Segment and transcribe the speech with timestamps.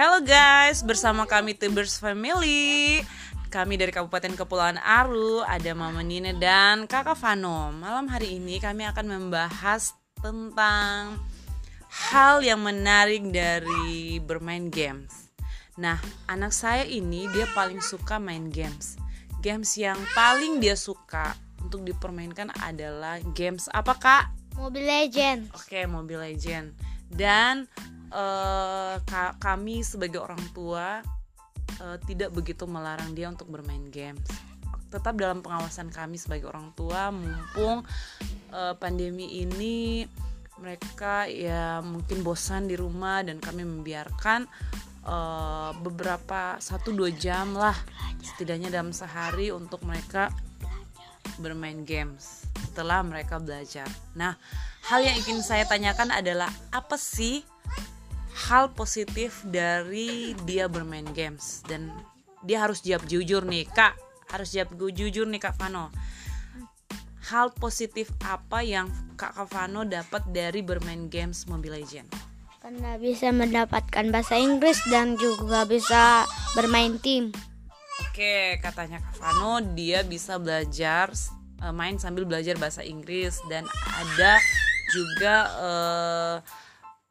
[0.00, 3.04] Hello guys, bersama kami Tubers Family
[3.52, 8.88] Kami dari Kabupaten Kepulauan Aru Ada Mama Nina dan Kakak Vano Malam hari ini kami
[8.88, 9.92] akan membahas
[10.24, 11.20] tentang
[11.84, 15.36] Hal yang menarik dari bermain games
[15.76, 16.00] Nah,
[16.32, 18.96] anak saya ini dia paling suka main games
[19.44, 24.24] Games yang paling dia suka untuk dipermainkan adalah games apa kak?
[24.56, 25.52] Mobile Legends.
[25.52, 26.72] Oke, Mobile Legend.
[27.12, 27.68] Dan
[29.06, 30.98] ka kami sebagai orang tua
[31.80, 34.26] uh, tidak begitu melarang dia untuk bermain games.
[34.90, 37.86] Tetap dalam pengawasan kami sebagai orang tua, mumpung
[38.50, 40.04] uh, pandemi ini
[40.60, 44.44] mereka ya mungkin bosan di rumah dan kami membiarkan
[45.08, 47.72] uh, beberapa satu dua jam lah
[48.20, 50.28] setidaknya dalam sehari untuk mereka
[51.40, 53.88] bermain games setelah mereka belajar.
[54.12, 54.36] Nah,
[54.84, 57.40] hal yang ingin saya tanyakan adalah apa sih
[58.50, 61.94] hal positif dari dia bermain games dan
[62.42, 63.94] dia harus jawab jujur nih, Kak.
[64.26, 65.94] Harus jawab jujur nih, Kak Vano.
[67.30, 72.10] Hal positif apa yang Kak Vano dapat dari bermain games Mobile Legends?
[72.58, 76.26] Karena bisa mendapatkan bahasa Inggris dan juga bisa
[76.58, 77.30] bermain tim.
[78.10, 81.14] Oke, katanya Kak Vano dia bisa belajar
[81.62, 83.62] uh, main sambil belajar bahasa Inggris dan
[83.94, 84.42] ada
[84.90, 86.36] juga uh,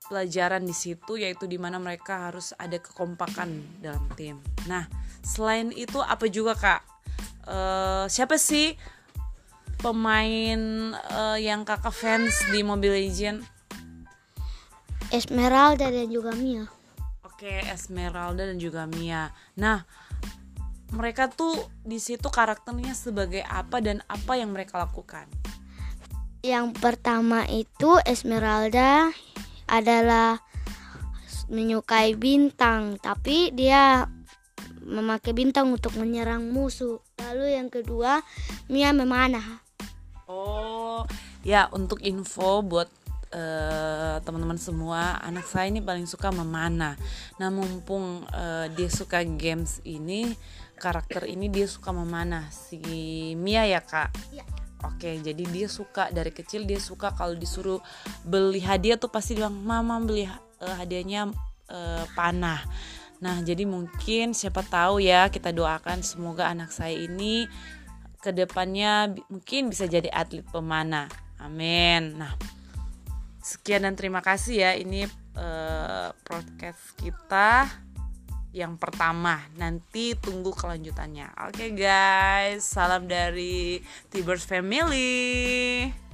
[0.09, 4.41] pelajaran di situ yaitu di mana mereka harus ada kekompakan dalam tim.
[4.65, 4.89] Nah,
[5.21, 6.81] selain itu apa juga Kak?
[7.45, 8.73] Uh, siapa sih
[9.79, 13.39] pemain uh, yang Kakak fans di Mobile Legend?
[15.09, 16.69] Esmeralda dan juga Mia.
[17.25, 19.33] Oke, Esmeralda dan juga Mia.
[19.57, 19.81] Nah,
[20.93, 25.29] mereka tuh di situ karakternya sebagai apa dan apa yang mereka lakukan.
[26.39, 29.11] Yang pertama itu Esmeralda
[29.69, 30.41] adalah
[31.49, 34.05] menyukai bintang, tapi dia
[34.85, 37.01] memakai bintang untuk menyerang musuh.
[37.21, 38.21] Lalu yang kedua,
[38.69, 39.61] Mia memanah.
[40.29, 41.05] Oh,
[41.41, 42.89] ya untuk info buat
[43.33, 46.97] uh, teman-teman semua, anak saya ini paling suka memanah.
[47.41, 50.33] Nah, mumpung uh, dia suka games ini,
[50.77, 52.79] karakter ini dia suka memanah si
[53.35, 54.45] Mia ya kak ya.
[54.83, 57.79] Oke jadi dia suka dari kecil dia suka kalau disuruh
[58.23, 61.31] beli hadiah tuh pasti bilang mama beli uh, hadiahnya
[61.71, 62.61] uh, panah.
[63.19, 67.47] Nah jadi mungkin siapa tahu ya kita doakan semoga anak saya ini
[68.19, 71.07] ke depannya mungkin bisa jadi atlet pemanah.
[71.39, 72.19] Amin.
[72.19, 72.35] Nah
[73.39, 77.67] sekian dan terima kasih ya ini uh, podcast kita
[78.51, 79.41] yang pertama.
[79.57, 81.49] Nanti tunggu kelanjutannya.
[81.49, 86.08] Oke okay, guys, salam dari Tibers Family.